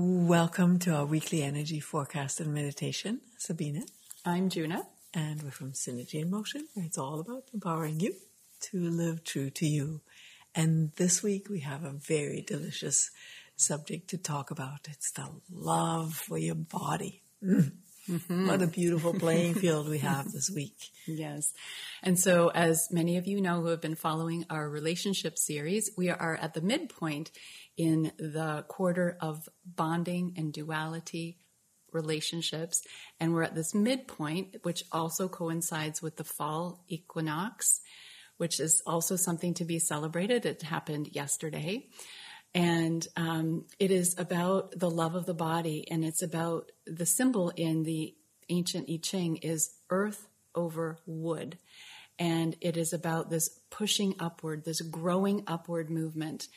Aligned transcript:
Welcome 0.00 0.78
to 0.80 0.94
our 0.94 1.04
weekly 1.04 1.42
energy 1.42 1.80
forecast 1.80 2.38
and 2.38 2.54
meditation. 2.54 3.20
Sabine. 3.36 3.84
I'm 4.24 4.48
Juna. 4.48 4.84
And 5.12 5.42
we're 5.42 5.50
from 5.50 5.72
Synergy 5.72 6.22
in 6.22 6.30
Motion, 6.30 6.68
where 6.74 6.86
it's 6.86 6.98
all 6.98 7.18
about 7.18 7.48
empowering 7.52 7.98
you 7.98 8.14
to 8.60 8.78
live 8.78 9.24
true 9.24 9.50
to 9.50 9.66
you. 9.66 10.02
And 10.54 10.92
this 10.98 11.20
week 11.20 11.48
we 11.50 11.58
have 11.60 11.82
a 11.82 11.90
very 11.90 12.42
delicious 12.46 13.10
subject 13.56 14.08
to 14.10 14.18
talk 14.18 14.52
about. 14.52 14.86
It's 14.88 15.10
the 15.10 15.30
love 15.52 16.14
for 16.14 16.38
your 16.38 16.54
body. 16.54 17.24
Mm. 17.42 17.72
Mm-hmm. 18.08 18.48
What 18.48 18.62
a 18.62 18.66
beautiful 18.66 19.12
playing 19.12 19.54
field 19.54 19.88
we 19.88 19.98
have 19.98 20.32
this 20.32 20.50
week. 20.50 20.76
Yes. 21.06 21.52
And 22.02 22.18
so, 22.18 22.48
as 22.48 22.88
many 22.90 23.18
of 23.18 23.26
you 23.26 23.40
know 23.40 23.60
who 23.60 23.68
have 23.68 23.80
been 23.80 23.94
following 23.94 24.46
our 24.48 24.68
relationship 24.68 25.36
series, 25.36 25.90
we 25.96 26.08
are 26.08 26.36
at 26.40 26.54
the 26.54 26.60
midpoint 26.60 27.30
in 27.76 28.12
the 28.18 28.64
quarter 28.68 29.16
of 29.20 29.48
bonding 29.64 30.34
and 30.36 30.52
duality 30.52 31.38
relationships. 31.92 32.82
And 33.20 33.34
we're 33.34 33.44
at 33.44 33.54
this 33.54 33.74
midpoint, 33.74 34.56
which 34.62 34.84
also 34.92 35.28
coincides 35.28 36.02
with 36.02 36.16
the 36.16 36.24
fall 36.24 36.84
equinox, 36.88 37.80
which 38.36 38.60
is 38.60 38.82
also 38.86 39.16
something 39.16 39.54
to 39.54 39.64
be 39.64 39.78
celebrated. 39.78 40.46
It 40.46 40.62
happened 40.62 41.08
yesterday. 41.12 41.86
And 42.54 43.06
um, 43.16 43.66
it 43.78 43.90
is 43.90 44.14
about 44.18 44.78
the 44.78 44.90
love 44.90 45.14
of 45.14 45.26
the 45.26 45.34
body, 45.34 45.86
and 45.90 46.04
it's 46.04 46.22
about 46.22 46.72
the 46.86 47.06
symbol 47.06 47.50
in 47.50 47.82
the 47.82 48.14
ancient 48.48 48.88
I 48.90 48.98
Ching 49.02 49.36
is 49.36 49.74
earth 49.90 50.28
over 50.54 50.98
wood. 51.06 51.58
And 52.18 52.56
it 52.60 52.76
is 52.76 52.92
about 52.92 53.30
this 53.30 53.48
pushing 53.70 54.14
upward, 54.18 54.64
this 54.64 54.80
growing 54.80 55.44
upward 55.46 55.88
movement 55.88 56.48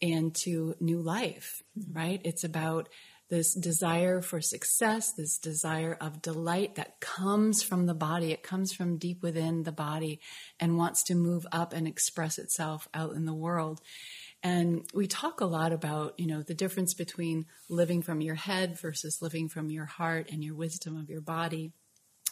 into 0.00 0.74
new 0.80 1.00
life, 1.00 1.62
right? 1.92 2.20
It's 2.24 2.44
about 2.44 2.88
this 3.30 3.54
desire 3.54 4.22
for 4.22 4.40
success, 4.40 5.12
this 5.12 5.38
desire 5.38 5.96
of 6.00 6.22
delight 6.22 6.76
that 6.76 7.00
comes 7.00 7.62
from 7.62 7.86
the 7.86 7.94
body. 7.94 8.32
It 8.32 8.42
comes 8.42 8.72
from 8.72 8.96
deep 8.96 9.22
within 9.22 9.64
the 9.64 9.72
body 9.72 10.20
and 10.58 10.78
wants 10.78 11.02
to 11.04 11.14
move 11.14 11.46
up 11.52 11.72
and 11.72 11.86
express 11.86 12.38
itself 12.38 12.88
out 12.94 13.14
in 13.14 13.26
the 13.26 13.34
world. 13.34 13.80
And 14.42 14.88
we 14.94 15.06
talk 15.06 15.40
a 15.40 15.46
lot 15.46 15.72
about, 15.72 16.18
you 16.18 16.26
know, 16.26 16.42
the 16.42 16.54
difference 16.54 16.94
between 16.94 17.46
living 17.68 18.02
from 18.02 18.20
your 18.20 18.36
head 18.36 18.78
versus 18.78 19.20
living 19.20 19.48
from 19.48 19.70
your 19.70 19.86
heart 19.86 20.30
and 20.30 20.44
your 20.44 20.54
wisdom 20.54 20.96
of 20.96 21.10
your 21.10 21.20
body. 21.20 21.72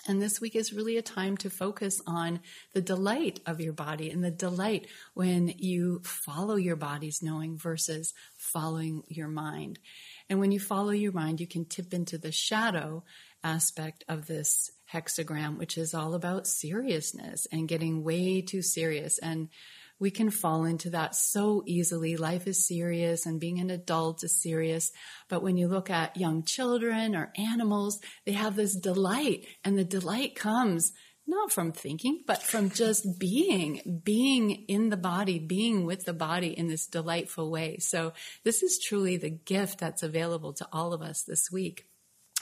And 0.09 0.23
this 0.23 0.41
week 0.41 0.55
is 0.55 0.73
really 0.73 0.97
a 0.97 1.03
time 1.03 1.37
to 1.39 1.51
focus 1.51 2.01
on 2.07 2.41
the 2.73 2.81
delight 2.81 3.41
of 3.45 3.61
your 3.61 3.73
body 3.73 4.11
and 4.11 4.23
the 4.23 4.31
delight 4.31 4.87
when 5.15 5.49
you 5.49 6.01
follow 6.05 6.55
your 6.55 6.77
body's 6.77 7.23
knowing 7.23 7.57
versus 7.57 8.15
following 8.37 9.03
your 9.09 9.27
mind. 9.27 9.81
And 10.29 10.39
when 10.39 10.53
you 10.53 10.61
follow 10.61 10.91
your 10.91 11.12
mind, 11.12 11.41
you 11.41 11.49
can 11.49 11.65
tip 11.65 11.93
into 11.93 12.19
the 12.19 12.31
shadow 12.31 13.03
aspect 13.43 14.05
of 14.09 14.27
this 14.27 14.71
hexagram, 14.93 15.59
which 15.59 15.77
is 15.77 15.93
all 15.93 16.15
about 16.15 16.47
seriousness 16.47 17.47
and 17.51 17.69
getting 17.69 18.05
way 18.05 18.43
too 18.43 18.62
serious. 18.62 19.19
And 19.19 19.49
we 19.98 20.11
can 20.11 20.30
fall 20.30 20.64
into 20.64 20.91
that 20.91 21.14
so 21.14 21.62
easily. 21.66 22.16
Life 22.16 22.47
is 22.47 22.66
serious 22.66 23.27
and 23.27 23.41
being 23.41 23.61
an 23.61 23.70
adult 23.70 24.22
is 24.25 24.42
serious. 24.42 24.91
But 25.28 25.42
when 25.42 25.56
you 25.56 25.69
look 25.69 25.91
at 25.91 26.16
young 26.16 26.44
children 26.44 27.16
or 27.16 27.33
animals, 27.36 28.00
they 28.25 28.33
have 28.33 28.56
this 28.56 28.77
delight 28.77 29.47
and 29.64 29.78
the 29.78 29.84
delight 29.84 30.34
comes 30.34 30.92
not 31.27 31.50
from 31.50 31.72
thinking, 31.72 32.22
but 32.27 32.42
from 32.42 32.70
just 32.70 33.19
being, 33.19 34.00
being 34.05 34.64
in 34.69 34.91
the 34.91 34.97
body, 34.97 35.41
being 35.41 35.84
with 35.84 36.05
the 36.05 36.12
body 36.12 36.56
in 36.56 36.69
this 36.69 36.86
delightful 36.86 37.50
way. 37.50 37.78
So 37.78 38.12
this 38.44 38.62
is 38.62 38.78
truly 38.78 39.16
the 39.16 39.31
gift 39.31 39.81
that's 39.81 40.05
available 40.05 40.53
to 40.55 40.69
all 40.72 40.92
of 40.92 41.03
us 41.03 41.25
this 41.25 41.50
week 41.50 41.86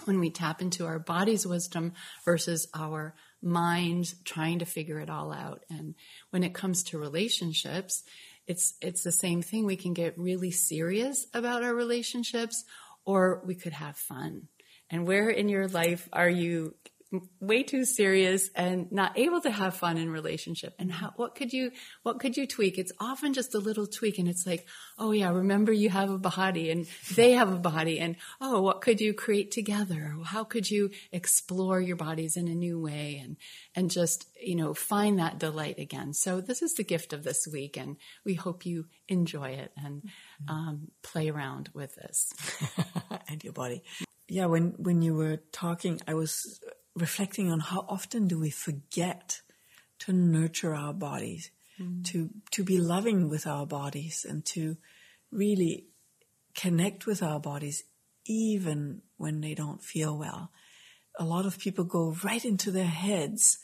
when 0.05 0.21
we 0.21 0.31
tap 0.31 0.61
into 0.61 0.85
our 0.85 0.99
body's 0.99 1.47
wisdom 1.47 1.93
versus 2.25 2.67
our 2.75 3.15
mind 3.45 4.15
trying 4.25 4.61
to 4.61 4.65
figure 4.65 4.99
it 4.99 5.11
all 5.11 5.33
out. 5.33 5.63
And 5.71 5.95
when 6.31 6.43
it 6.43 6.55
comes 6.55 6.83
to 6.85 6.99
relationships, 6.99 8.03
it's 8.47 8.75
it's 8.81 9.03
the 9.03 9.13
same 9.13 9.43
thing. 9.43 9.65
We 9.65 9.77
can 9.77 9.95
get 9.95 10.19
really 10.19 10.51
serious 10.51 11.27
about 11.35 11.63
our 11.63 11.75
relationships 11.75 12.65
or 13.05 13.43
we 13.45 13.55
could 13.55 13.73
have 13.73 13.97
fun. 13.97 14.49
And 14.91 15.07
where 15.07 15.31
in 15.31 15.49
your 15.49 15.69
life 15.69 16.09
are 16.13 16.29
you 16.29 16.75
way 17.41 17.63
too 17.63 17.85
serious 17.85 18.51
and 18.55 18.91
not 18.93 19.19
able 19.19 19.41
to 19.41 19.51
have 19.51 19.77
fun 19.77 19.97
in 19.97 20.11
relationship. 20.11 20.75
And 20.79 20.91
how 20.91 21.13
what 21.17 21.35
could 21.35 21.53
you 21.53 21.73
what 22.03 22.21
could 22.21 22.37
you 22.37 22.47
tweak? 22.47 22.79
It's 22.79 22.93
often 23.01 23.33
just 23.33 23.55
a 23.55 23.59
little 23.59 23.87
tweak 23.87 24.19
and 24.19 24.29
it's 24.29 24.47
like 24.47 24.67
oh 24.99 25.13
yeah 25.13 25.31
remember 25.31 25.73
you 25.73 25.91
have 25.91 26.11
a 26.11 26.19
body 26.19 26.71
and 26.71 26.87
they 27.15 27.33
have 27.33 27.53
a 27.53 27.59
body 27.59 27.99
and 27.99 28.17
oh 28.41 28.61
what 28.63 28.81
could 28.81 29.01
you 29.01 29.15
create 29.15 29.51
together? 29.51 30.17
How 30.25 30.45
could 30.45 30.71
you 30.71 30.91
explore 31.13 31.81
your 31.81 31.97
bodies 31.97 32.37
in 32.37 32.49
a 32.49 32.55
new 32.55 32.81
way 32.81 33.21
and 33.23 33.37
and 33.75 33.91
just 33.91 34.27
you 34.41 34.57
know 34.57 34.75
find 34.75 35.19
that 35.19 35.39
delight 35.39 35.79
again? 35.79 36.13
So 36.15 36.41
this 36.41 36.63
is 36.63 36.75
the 36.75 36.85
gift 36.85 37.13
of 37.13 37.25
this 37.25 37.47
week 37.47 37.77
and 37.77 37.97
we 38.25 38.35
hope 38.35 38.67
you 38.67 38.87
enjoy 39.09 39.51
it 39.51 39.73
and 39.77 40.03
um, 40.49 40.89
play 41.03 41.29
around 41.29 41.71
with 41.75 41.95
this. 41.95 42.33
And 43.29 43.43
your 43.43 43.53
body. 43.53 43.83
Yeah 44.29 44.47
when 44.47 44.75
when 44.79 45.03
you 45.03 45.15
were 45.15 45.39
talking 45.53 46.01
i 46.07 46.15
was 46.15 46.61
reflecting 46.95 47.51
on 47.51 47.61
how 47.61 47.85
often 47.89 48.29
do 48.29 48.39
we 48.39 48.51
forget 48.51 49.41
to 50.01 50.13
nurture 50.13 50.75
our 50.75 50.93
bodies, 50.93 51.51
mm. 51.81 52.05
to 52.05 52.31
to 52.53 52.65
be 52.65 52.79
loving 52.79 53.29
with 53.29 53.47
our 53.47 53.67
bodies, 53.67 54.27
and 54.29 54.45
to 54.45 54.77
really 55.31 55.87
connect 56.55 57.07
with 57.07 57.23
our 57.23 57.41
bodies, 57.41 57.85
even 58.27 59.03
when 59.17 59.41
they 59.41 59.55
don't 59.55 59.83
feel 59.83 60.17
well. 60.17 60.51
A 61.19 61.25
lot 61.25 61.47
of 61.47 61.59
people 61.59 61.85
go 61.85 62.17
right 62.25 62.45
into 62.45 62.71
their 62.71 62.85
heads 62.87 63.59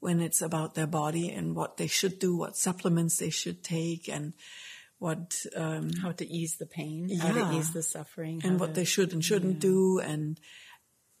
when 0.00 0.20
it's 0.20 0.42
about 0.42 0.74
their 0.74 0.86
body 0.86 1.30
and 1.30 1.54
what 1.54 1.76
they 1.76 1.86
should 1.86 2.18
do, 2.18 2.36
what 2.36 2.56
supplements 2.56 3.18
they 3.18 3.30
should 3.30 3.62
take, 3.62 4.08
and 4.08 4.34
what 4.98 5.34
um, 5.56 5.90
how 6.02 6.12
to 6.12 6.26
ease 6.26 6.56
the 6.56 6.66
pain, 6.66 7.06
yeah, 7.08 7.20
how 7.20 7.32
to 7.32 7.56
ease 7.58 7.72
the 7.72 7.82
suffering, 7.82 8.40
and 8.44 8.60
what 8.60 8.68
to, 8.68 8.80
they 8.80 8.84
should 8.84 9.12
and 9.12 9.24
shouldn't 9.24 9.54
yeah. 9.54 9.70
do, 9.70 9.98
and 10.00 10.40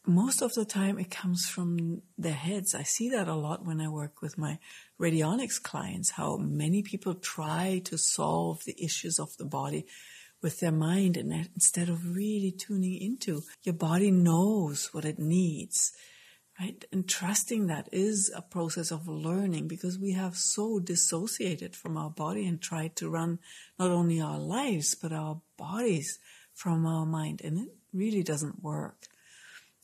most 0.06 0.42
of 0.42 0.54
the 0.54 0.64
time 0.64 0.98
it 0.98 1.10
comes 1.10 1.46
from 1.46 2.02
their 2.18 2.34
heads. 2.34 2.74
I 2.74 2.82
see 2.82 3.08
that 3.10 3.28
a 3.28 3.34
lot 3.34 3.64
when 3.64 3.80
I 3.80 3.88
work 3.88 4.20
with 4.20 4.36
my 4.36 4.58
radionics 5.00 5.62
clients, 5.62 6.10
how 6.10 6.36
many 6.36 6.82
people 6.82 7.14
try 7.14 7.80
to 7.84 7.96
solve 7.96 8.64
the 8.64 8.76
issues 8.82 9.18
of 9.18 9.36
the 9.38 9.46
body 9.46 9.86
with 10.42 10.60
their 10.60 10.72
mind 10.72 11.16
and 11.16 11.32
instead 11.54 11.88
of 11.88 12.14
really 12.14 12.52
tuning 12.52 13.00
into 13.00 13.42
your 13.62 13.74
body 13.74 14.10
knows 14.10 14.90
what 14.92 15.06
it 15.06 15.18
needs. 15.18 15.92
Right? 16.60 16.84
And 16.92 17.08
trusting 17.08 17.66
that 17.66 17.88
is 17.90 18.30
a 18.36 18.42
process 18.42 18.92
of 18.92 19.08
learning 19.08 19.66
because 19.66 19.98
we 19.98 20.12
have 20.12 20.36
so 20.36 20.78
dissociated 20.78 21.74
from 21.74 21.96
our 21.96 22.10
body 22.10 22.46
and 22.46 22.60
tried 22.60 22.94
to 22.96 23.08
run 23.08 23.40
not 23.78 23.90
only 23.90 24.20
our 24.20 24.38
lives, 24.38 24.94
but 24.94 25.12
our 25.12 25.40
bodies 25.56 26.20
from 26.52 26.86
our 26.86 27.06
mind. 27.06 27.40
And 27.42 27.58
it 27.58 27.74
really 27.92 28.22
doesn't 28.22 28.62
work. 28.62 29.08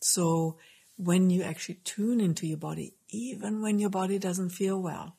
So 0.00 0.58
when 0.96 1.30
you 1.30 1.42
actually 1.42 1.76
tune 1.84 2.20
into 2.20 2.46
your 2.46 2.58
body, 2.58 2.94
even 3.08 3.62
when 3.62 3.78
your 3.78 3.90
body 3.90 4.18
doesn't 4.18 4.50
feel 4.50 4.80
well, 4.80 5.16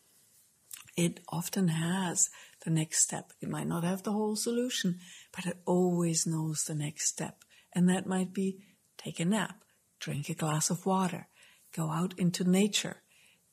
it 0.97 1.21
often 1.29 1.69
has 1.69 2.29
the 2.63 2.69
next 2.69 3.01
step. 3.01 3.31
It 3.41 3.49
might 3.49 3.67
not 3.67 3.83
have 3.83 4.03
the 4.03 4.11
whole 4.11 4.35
solution, 4.35 4.99
but 5.35 5.45
it 5.45 5.57
always 5.65 6.27
knows 6.27 6.63
the 6.63 6.75
next 6.75 7.07
step. 7.07 7.43
And 7.73 7.89
that 7.89 8.05
might 8.05 8.33
be 8.33 8.59
take 8.97 9.19
a 9.19 9.25
nap, 9.25 9.63
drink 9.99 10.29
a 10.29 10.33
glass 10.33 10.69
of 10.69 10.85
water, 10.85 11.27
go 11.75 11.89
out 11.89 12.13
into 12.17 12.43
nature. 12.43 12.97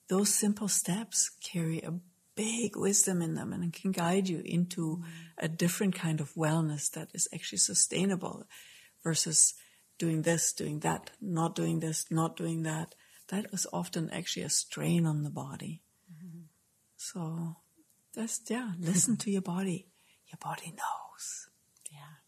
Those 0.09 0.34
simple 0.34 0.69
steps 0.69 1.31
carry 1.43 1.81
a 1.81 2.00
big 2.34 2.77
wisdom 2.77 3.22
in 3.22 3.34
them 3.34 3.53
and 3.53 3.72
can 3.72 3.93
guide 3.93 4.28
you 4.28 4.43
into 4.44 5.03
a 5.38 5.49
different 5.49 5.94
kind 5.94 6.21
of 6.21 6.34
wellness 6.34 6.91
that 6.93 7.09
is 7.15 7.28
actually 7.33 7.59
sustainable 7.59 8.44
versus 9.03 9.55
doing 9.99 10.23
this, 10.23 10.53
doing 10.53 10.81
that, 10.81 11.11
not 11.21 11.55
doing 11.55 11.81
this, 11.81 12.06
not 12.11 12.37
doing 12.37 12.62
that. 12.62 12.95
That 13.29 13.47
is 13.53 13.67
often 13.73 14.11
actually 14.11 14.45
a 14.45 14.50
strain 14.50 15.05
on 15.06 15.23
the 15.23 15.31
body. 15.31 15.83
Mm-hmm. 16.12 16.45
So 16.97 17.56
just, 18.15 18.49
yeah, 18.50 18.73
listen 18.79 19.17
to 19.19 19.31
your 19.31 19.43
body. 19.43 19.87
Your 20.29 20.39
body 20.41 20.71
knows. 20.71 21.49
Yeah. 21.91 22.19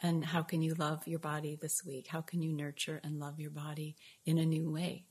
And 0.00 0.24
how 0.24 0.42
can 0.42 0.62
you 0.62 0.74
love 0.74 1.06
your 1.06 1.18
body 1.18 1.58
this 1.60 1.84
week? 1.84 2.08
How 2.08 2.20
can 2.20 2.42
you 2.42 2.52
nurture 2.52 3.00
and 3.04 3.18
love 3.18 3.38
your 3.38 3.50
body 3.50 3.96
in 4.24 4.38
a 4.38 4.46
new 4.46 4.70
way? 4.70 5.04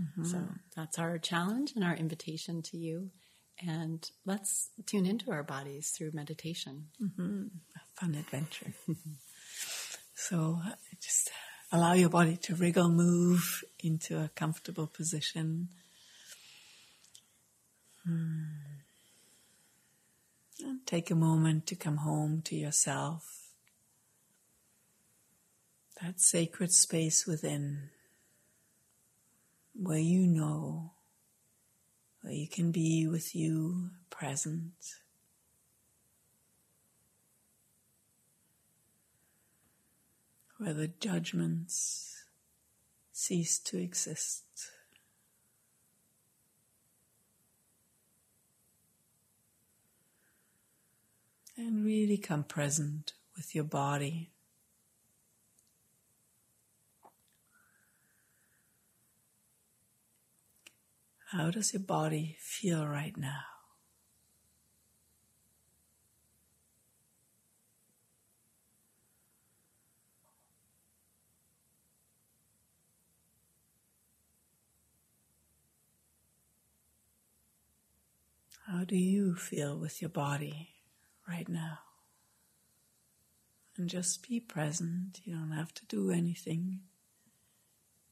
Mm-hmm. 0.00 0.24
So 0.24 0.48
that's 0.76 0.98
our 0.98 1.18
challenge 1.18 1.72
and 1.74 1.84
our 1.84 1.94
invitation 1.94 2.62
to 2.62 2.76
you. 2.76 3.10
And 3.66 4.08
let's 4.24 4.70
tune 4.86 5.06
into 5.06 5.32
our 5.32 5.42
bodies 5.42 5.90
through 5.90 6.12
meditation. 6.14 6.86
Mm-hmm. 7.02 7.46
A 7.74 8.00
fun 8.00 8.14
adventure. 8.14 8.72
So 10.20 10.60
just 11.00 11.30
allow 11.70 11.92
your 11.92 12.08
body 12.08 12.36
to 12.38 12.56
wriggle, 12.56 12.88
move 12.88 13.62
into 13.78 14.18
a 14.18 14.28
comfortable 14.34 14.88
position. 14.88 15.68
Hmm. 18.04 18.42
And 20.60 20.84
take 20.84 21.12
a 21.12 21.14
moment 21.14 21.68
to 21.68 21.76
come 21.76 21.98
home 21.98 22.42
to 22.46 22.56
yourself. 22.56 23.22
that 26.02 26.20
sacred 26.20 26.72
space 26.72 27.26
within 27.26 27.90
where 29.74 29.98
you 29.98 30.26
know, 30.26 30.92
where 32.22 32.32
you 32.32 32.48
can 32.48 32.72
be 32.72 33.06
with 33.06 33.34
you 33.36 33.90
present. 34.10 34.72
Where 40.58 40.74
the 40.74 40.88
judgments 40.88 42.24
cease 43.12 43.58
to 43.60 43.78
exist. 43.78 44.44
And 51.56 51.84
really 51.84 52.18
come 52.18 52.44
present 52.44 53.12
with 53.36 53.54
your 53.54 53.64
body. 53.64 54.30
How 61.30 61.50
does 61.50 61.72
your 61.72 61.82
body 61.82 62.36
feel 62.40 62.86
right 62.86 63.16
now? 63.16 63.57
How 78.70 78.84
do 78.84 78.96
you 78.96 79.34
feel 79.34 79.78
with 79.78 80.02
your 80.02 80.10
body 80.10 80.68
right 81.26 81.48
now? 81.48 81.78
And 83.78 83.88
just 83.88 84.28
be 84.28 84.40
present. 84.40 85.20
You 85.24 85.36
don't 85.36 85.52
have 85.52 85.72
to 85.74 85.86
do 85.86 86.10
anything. 86.10 86.80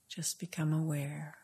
Just 0.09 0.41
become 0.41 0.73
aware. 0.73 1.35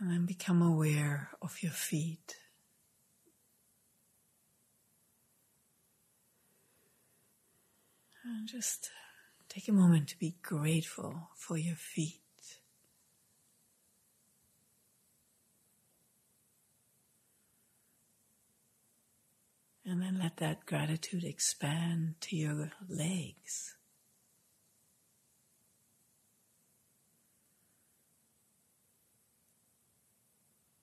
And 0.00 0.10
then 0.10 0.24
become 0.24 0.62
aware 0.62 1.32
of 1.42 1.62
your 1.62 1.72
feet. 1.72 2.36
And 8.28 8.48
just 8.48 8.90
take 9.48 9.68
a 9.68 9.72
moment 9.72 10.08
to 10.08 10.18
be 10.18 10.34
grateful 10.42 11.28
for 11.36 11.56
your 11.56 11.76
feet. 11.76 12.22
And 19.84 20.02
then 20.02 20.18
let 20.18 20.38
that 20.38 20.66
gratitude 20.66 21.22
expand 21.22 22.16
to 22.22 22.36
your 22.36 22.72
legs. 22.88 23.76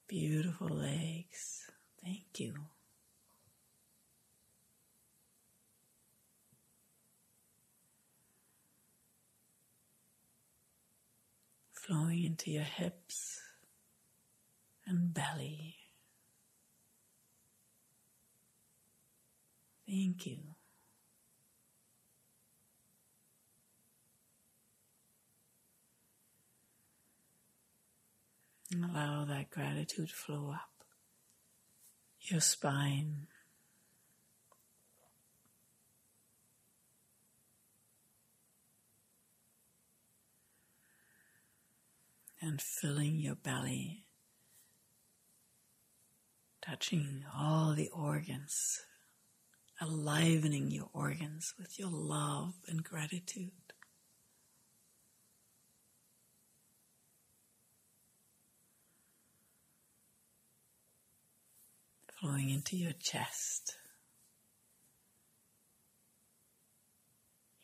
Beautiful 0.07 0.69
legs. 0.69 1.69
Thank 2.01 2.39
you. 2.39 2.53
Flowing 11.85 12.23
into 12.23 12.49
your 12.49 12.63
hips 12.63 13.41
and 14.87 15.13
belly. 15.13 15.75
Thank 19.85 20.25
you. 20.25 20.37
And 28.71 28.85
allow 28.85 29.25
that 29.25 29.49
gratitude 29.49 30.09
flow 30.09 30.51
up 30.53 30.85
your 32.21 32.39
spine. 32.39 33.27
And 42.45 42.61
filling 42.61 43.19
your 43.19 43.35
belly, 43.35 44.03
touching 46.61 47.23
all 47.33 47.73
the 47.73 47.87
organs, 47.87 48.81
enlivening 49.81 50.69
your 50.69 50.89
organs 50.91 51.53
with 51.57 51.79
your 51.79 51.89
love 51.89 52.55
and 52.67 52.83
gratitude. 52.83 53.51
flowing 62.19 62.49
into 62.49 62.77
your 62.77 62.93
chest, 63.01 63.75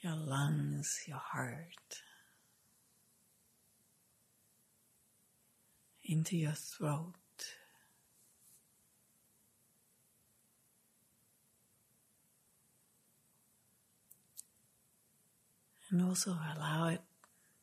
your 0.02 0.16
lungs, 0.16 1.00
your 1.08 1.18
heart, 1.18 2.02
into 6.10 6.36
your 6.36 6.54
throat. 6.54 7.14
And 15.92 16.02
also 16.02 16.32
allow 16.32 16.88
it, 16.88 17.02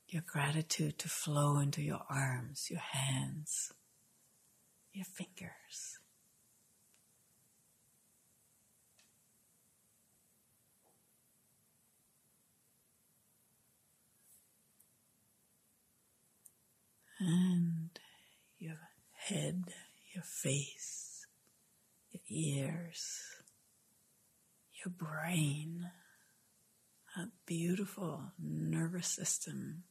your 0.09 0.23
gratitude 0.27 0.99
to 1.01 1.09
flow 1.09 1.59
into 1.59 1.83
your 1.83 2.03
arms, 2.09 2.69
your 2.71 2.81
hands, 2.81 3.73
your 4.93 5.05
fingers. 5.05 5.99
and 17.19 17.99
your 18.59 18.77
head, 19.27 19.65
your 20.15 20.23
face, 20.23 21.27
your 22.13 22.23
ears, 22.29 23.23
your 24.85 24.93
brain, 24.93 25.91
that 27.17 27.29
beautiful 27.45 28.33
nervous 28.39 29.09
system 29.09 29.83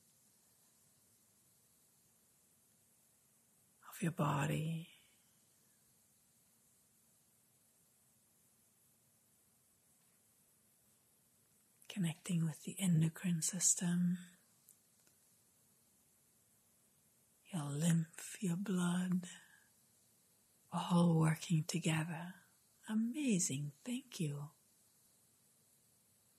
of 3.94 4.02
your 4.02 4.14
body. 4.14 4.88
Connecting 11.90 12.46
with 12.46 12.64
the 12.64 12.76
endocrine 12.80 13.42
system. 13.42 14.18
your 17.56 17.65
lymph, 17.76 18.38
your 18.40 18.56
blood, 18.56 19.22
all 20.72 21.16
working 21.20 21.64
together. 21.68 22.34
Amazing. 22.90 23.72
Thank 23.86 24.20
you. 24.20 24.50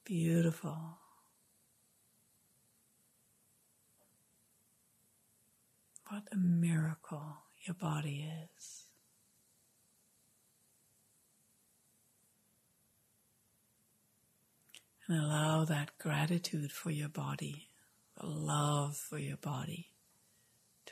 Beautiful. 0.04 0.98
What 6.08 6.22
a 6.32 6.36
miracle 6.36 7.38
your 7.66 7.74
body 7.74 8.30
is. 8.56 8.84
And 15.08 15.20
allow 15.20 15.64
that 15.64 15.98
gratitude 15.98 16.72
for 16.72 16.90
your 16.90 17.08
body, 17.08 17.68
the 18.20 18.26
love 18.26 18.96
for 18.96 19.18
your 19.18 19.36
body 19.36 19.95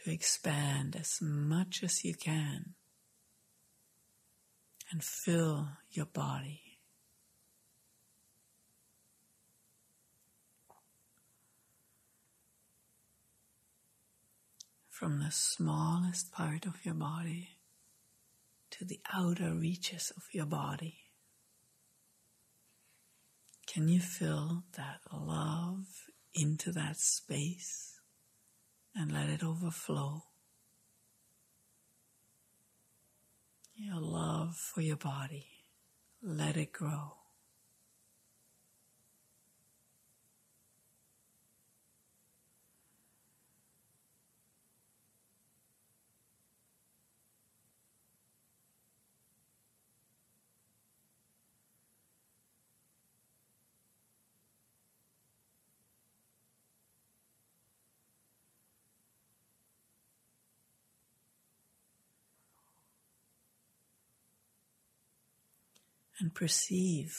to 0.04 0.12
expand 0.12 0.96
as 1.00 1.18
much 1.22 1.82
as 1.82 2.04
you 2.04 2.14
can 2.14 2.74
and 4.90 5.02
fill 5.02 5.68
your 5.90 6.04
body. 6.04 6.60
From 14.90 15.20
the 15.20 15.30
smallest 15.30 16.32
part 16.32 16.66
of 16.66 16.84
your 16.84 16.94
body 16.94 17.56
to 18.72 18.84
the 18.84 19.00
outer 19.12 19.54
reaches 19.54 20.12
of 20.16 20.22
your 20.32 20.46
body. 20.46 20.98
Can 23.66 23.88
you 23.88 24.00
feel 24.00 24.64
that 24.76 25.00
love 25.10 25.86
into 26.34 26.72
that 26.72 26.98
space? 26.98 27.93
And 28.94 29.12
let 29.12 29.28
it 29.28 29.42
overflow. 29.42 30.22
Your 33.74 34.00
love 34.00 34.56
for 34.56 34.80
your 34.80 34.96
body, 34.96 35.46
let 36.22 36.56
it 36.56 36.72
grow. 36.72 37.23
And 66.20 66.34
perceive 66.34 67.16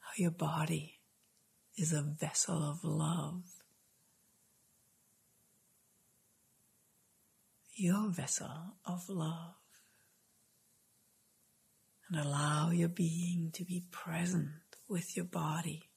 how 0.00 0.10
your 0.16 0.30
body 0.30 1.00
is 1.76 1.92
a 1.92 2.02
vessel 2.02 2.62
of 2.62 2.78
love. 2.82 3.42
Your 7.74 8.10
vessel 8.10 8.76
of 8.86 9.08
love. 9.08 9.54
And 12.08 12.20
allow 12.20 12.70
your 12.70 12.88
being 12.88 13.50
to 13.54 13.64
be 13.64 13.84
present 13.90 14.48
with 14.88 15.16
your 15.16 15.26
body. 15.26 15.90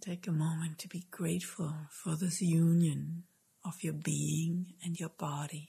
Take 0.00 0.26
a 0.26 0.32
moment 0.32 0.78
to 0.80 0.88
be 0.88 1.04
grateful 1.10 1.74
for 1.90 2.16
this 2.16 2.42
union 2.42 3.24
of 3.64 3.82
your 3.82 3.92
being 3.94 4.74
and 4.84 4.98
your 4.98 5.10
body. 5.10 5.68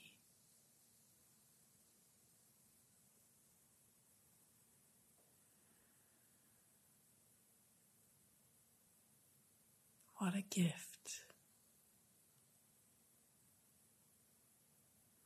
What 10.16 10.34
a 10.34 10.42
gift 10.42 11.22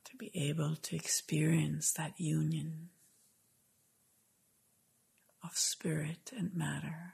to 0.05 0.15
be 0.17 0.31
able 0.33 0.75
to 0.75 0.95
experience 0.95 1.91
that 1.93 2.19
union 2.19 2.89
of 5.43 5.57
spirit 5.57 6.31
and 6.37 6.55
matter. 6.55 7.13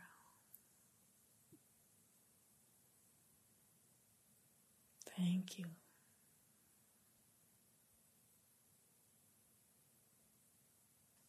Thank 5.24 5.58
you. 5.58 5.66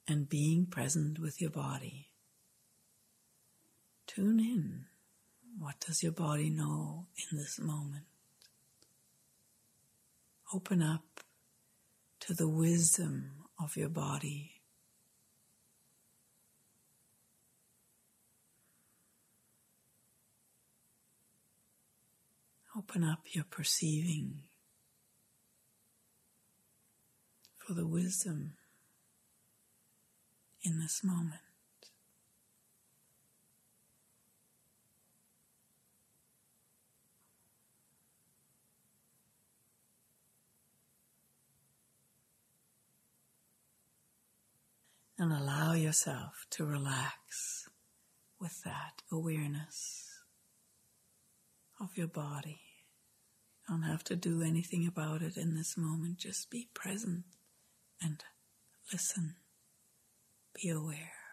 And 0.08 0.28
being 0.28 0.66
present 0.66 1.20
with 1.20 1.40
your 1.40 1.50
body. 1.50 2.08
Tune 4.08 4.40
in. 4.40 4.86
What 5.58 5.76
does 5.78 6.02
your 6.02 6.12
body 6.12 6.50
know 6.50 7.06
in 7.30 7.38
this 7.38 7.60
moment? 7.60 8.06
Open 10.52 10.82
up 10.82 11.20
to 12.20 12.34
the 12.34 12.48
wisdom 12.48 13.44
of 13.62 13.76
your 13.76 13.88
body. 13.88 14.53
Open 22.76 23.04
up 23.04 23.21
your 23.31 23.45
perceiving 23.45 24.43
for 27.57 27.73
the 27.73 27.87
wisdom 27.87 28.54
in 30.62 30.81
this 30.81 31.04
moment. 31.04 31.40
And 45.16 45.33
allow 45.33 45.75
yourself 45.75 46.45
to 46.50 46.64
relax 46.64 47.69
with 48.40 48.64
that 48.64 49.02
awareness 49.12 50.03
of 51.81 51.97
your 51.97 52.07
body. 52.07 52.61
You 53.69 53.75
don't 53.75 53.83
have 53.83 54.04
to 54.04 54.16
do 54.16 54.43
anything 54.43 54.87
about 54.87 55.23
it 55.23 55.37
in 55.37 55.54
this 55.54 55.76
moment. 55.76 56.19
Just 56.19 56.50
be 56.50 56.69
present 56.75 57.25
and 58.00 58.23
listen. 58.93 59.37
Be 60.54 60.69
aware. 60.69 61.24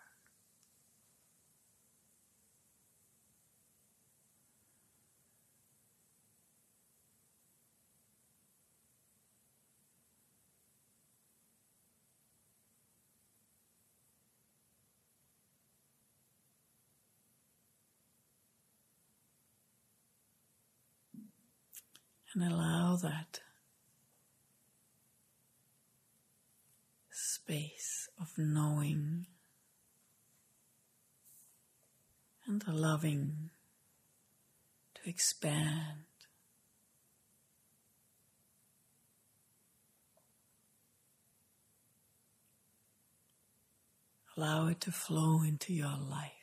And 22.33 22.43
allow 22.43 22.95
that 22.95 23.41
space 27.09 28.07
of 28.19 28.38
knowing 28.38 29.25
and 32.47 32.65
loving 32.67 33.50
to 34.95 35.09
expand. 35.09 36.05
Allow 44.38 44.67
it 44.67 44.79
to 44.81 44.91
flow 44.91 45.43
into 45.43 45.73
your 45.73 45.97
life. 45.97 46.40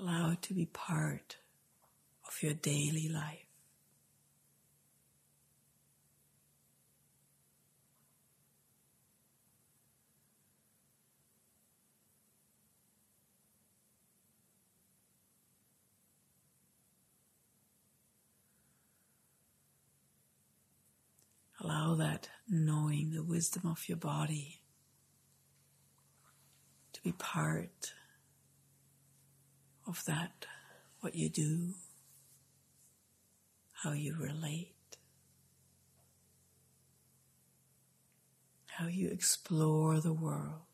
Allow 0.00 0.30
it 0.30 0.42
to 0.42 0.54
be 0.54 0.64
part 0.64 1.36
of 2.26 2.42
your 2.42 2.54
daily 2.54 3.10
life. 3.12 3.44
Allow 21.60 21.96
that 21.96 22.30
knowing 22.48 23.10
the 23.10 23.22
wisdom 23.22 23.66
of 23.66 23.86
your 23.86 23.98
body 23.98 24.62
to 26.94 27.02
be 27.02 27.12
part 27.12 27.92
of 29.90 30.04
that, 30.04 30.46
what 31.00 31.16
you 31.16 31.28
do, 31.28 31.74
how 33.82 33.90
you 33.90 34.14
relate, 34.16 34.96
how 38.66 38.86
you 38.86 39.08
explore 39.08 40.00
the 40.00 40.12
world. 40.12 40.69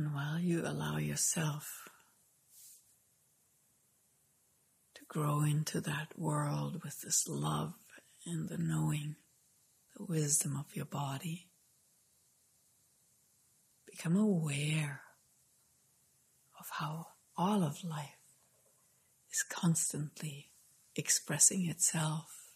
And 0.00 0.14
while 0.14 0.38
you 0.38 0.66
allow 0.66 0.96
yourself 0.96 1.86
to 4.94 5.02
grow 5.06 5.42
into 5.42 5.78
that 5.82 6.18
world 6.18 6.82
with 6.82 7.02
this 7.02 7.28
love 7.28 7.74
and 8.24 8.48
the 8.48 8.56
knowing, 8.56 9.16
the 9.94 10.06
wisdom 10.06 10.56
of 10.56 10.74
your 10.74 10.86
body, 10.86 11.50
become 13.84 14.16
aware 14.16 15.02
of 16.58 16.66
how 16.78 17.08
all 17.36 17.62
of 17.62 17.84
life 17.84 18.24
is 19.30 19.42
constantly 19.42 20.48
expressing 20.96 21.68
itself 21.68 22.54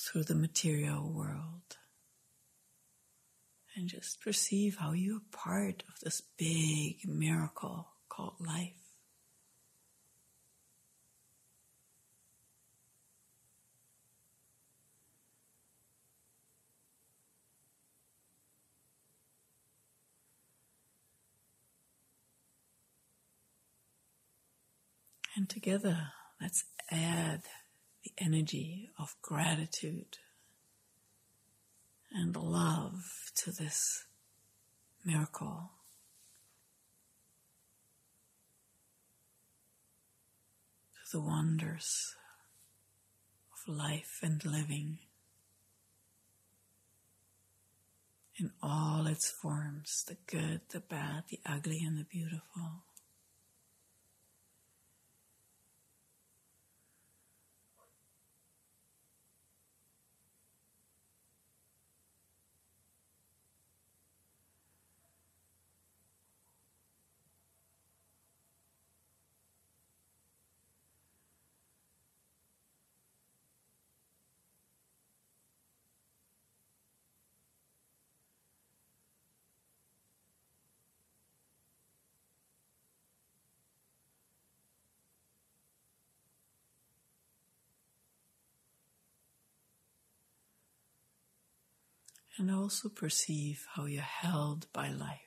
through 0.00 0.24
the 0.24 0.34
material 0.34 1.12
world. 1.12 1.76
And 3.74 3.88
just 3.88 4.20
perceive 4.20 4.76
how 4.76 4.92
you're 4.92 5.22
part 5.32 5.82
of 5.88 5.98
this 6.02 6.20
big 6.36 7.08
miracle 7.08 7.88
called 8.08 8.34
life. 8.38 8.74
And 25.34 25.48
together, 25.48 26.08
let's 26.40 26.64
add 26.90 27.44
the 28.04 28.12
energy 28.18 28.90
of 28.98 29.16
gratitude 29.22 30.18
and 32.14 32.36
love 32.36 33.30
to 33.36 33.50
this 33.50 34.04
miracle. 35.04 35.70
To 40.94 41.18
the 41.18 41.24
wonders 41.24 42.14
of 43.52 43.74
life 43.74 44.18
and 44.22 44.44
living 44.44 44.98
in 48.38 48.50
all 48.62 49.06
its 49.06 49.30
forms 49.30 50.04
the 50.08 50.16
good, 50.26 50.62
the 50.70 50.80
bad, 50.80 51.24
the 51.28 51.40
ugly, 51.46 51.80
and 51.84 51.98
the 51.98 52.04
beautiful. 52.04 52.84
And 92.38 92.50
also 92.50 92.88
perceive 92.88 93.66
how 93.74 93.84
you're 93.84 94.02
held 94.02 94.66
by 94.72 94.88
life. 94.90 95.18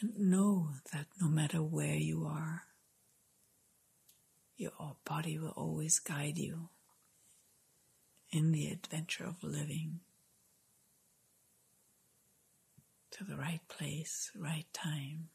And 0.00 0.16
know 0.16 0.70
that 0.92 1.06
no 1.20 1.28
matter 1.28 1.60
where 1.60 1.96
you 1.96 2.24
are, 2.24 2.64
your 4.56 4.96
body 5.04 5.38
will 5.38 5.54
always 5.56 5.98
guide 5.98 6.38
you 6.38 6.68
in 8.30 8.52
the 8.52 8.68
adventure 8.68 9.24
of 9.24 9.42
living 9.42 10.00
to 13.18 13.24
the 13.24 13.36
right 13.36 13.60
place, 13.68 14.30
right 14.36 14.66
time. 14.72 15.28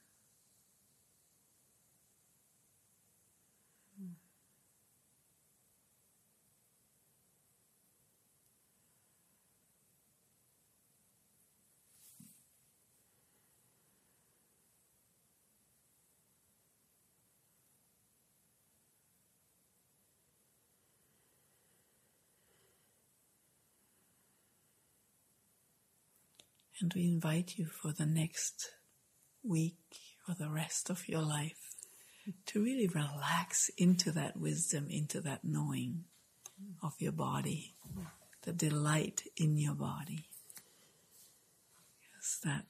And 26.83 26.93
we 26.93 27.05
invite 27.05 27.57
you 27.57 27.65
for 27.65 27.93
the 27.93 28.05
next 28.05 28.71
week 29.41 29.77
or 30.27 30.35
the 30.37 30.49
rest 30.49 30.89
of 30.89 31.07
your 31.07 31.21
life 31.21 31.75
to 32.47 32.61
really 32.61 32.89
relax 32.89 33.69
into 33.77 34.11
that 34.11 34.35
wisdom, 34.35 34.87
into 34.89 35.21
that 35.21 35.45
knowing 35.45 36.03
of 36.81 36.91
your 36.99 37.13
body, 37.13 37.75
the 38.41 38.51
delight 38.51 39.23
in 39.37 39.57
your 39.57 39.75
body. 39.75 40.25
Because 42.01 42.39
that 42.43 42.65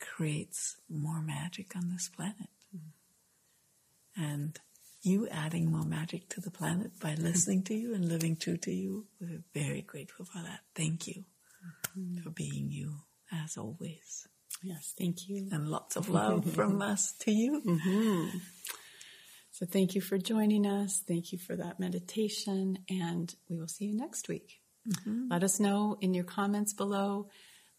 creates 0.00 0.78
more 0.90 1.22
magic 1.22 1.76
on 1.76 1.88
this 1.90 2.08
planet. 2.08 2.50
And 4.16 4.58
you 5.02 5.28
adding 5.28 5.70
more 5.70 5.84
magic 5.84 6.28
to 6.30 6.40
the 6.40 6.50
planet 6.50 6.98
by 6.98 7.14
listening 7.14 7.62
to 7.64 7.74
you 7.74 7.94
and 7.94 8.08
living 8.08 8.34
true 8.34 8.56
to 8.56 8.72
you, 8.72 9.06
we're 9.20 9.44
very 9.54 9.82
grateful 9.82 10.24
for 10.24 10.38
that. 10.38 10.62
Thank 10.74 11.06
you 11.06 11.26
for 12.24 12.30
being 12.30 12.72
you 12.72 13.02
as 13.32 13.56
always. 13.56 14.26
Yes, 14.62 14.94
thank 14.98 15.28
you. 15.28 15.48
And 15.50 15.68
lots 15.68 15.96
of 15.96 16.08
love 16.08 16.44
from 16.54 16.82
us 16.82 17.14
to 17.20 17.32
you. 17.32 17.62
Mm-hmm. 17.66 18.38
So 19.52 19.66
thank 19.66 19.94
you 19.94 20.00
for 20.00 20.18
joining 20.18 20.66
us. 20.66 21.02
Thank 21.06 21.32
you 21.32 21.38
for 21.38 21.56
that 21.56 21.80
meditation. 21.80 22.78
And 22.88 23.34
we 23.48 23.58
will 23.58 23.68
see 23.68 23.86
you 23.86 23.96
next 23.96 24.28
week. 24.28 24.60
Mm-hmm. 24.88 25.28
Let 25.30 25.44
us 25.44 25.60
know 25.60 25.96
in 26.00 26.14
your 26.14 26.24
comments 26.24 26.72
below. 26.72 27.28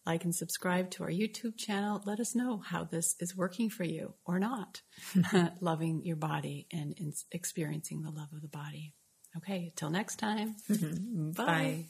Like 0.05 0.25
and 0.25 0.35
subscribe 0.35 0.91
to 0.91 1.03
our 1.03 1.09
YouTube 1.09 1.57
channel. 1.57 2.01
Let 2.05 2.19
us 2.19 2.35
know 2.35 2.57
how 2.57 2.83
this 2.83 3.15
is 3.21 3.37
working 3.37 3.69
for 3.69 3.85
you 3.85 4.13
or 4.25 4.37
not. 4.37 4.81
Loving 5.61 6.01
your 6.03 6.17
body 6.17 6.67
and 6.73 6.93
experiencing 7.31 8.01
the 8.01 8.11
love 8.11 8.27
of 8.33 8.41
the 8.41 8.49
body. 8.49 8.93
Okay, 9.37 9.71
till 9.75 9.89
next 9.89 10.17
time. 10.17 10.55
Bye. 10.69 11.33
Bye. 11.45 11.85